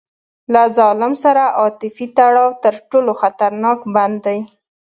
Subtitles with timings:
[0.53, 4.39] له ظالم سره عاطفي تړاو تر ټولو خطرناک بند دی.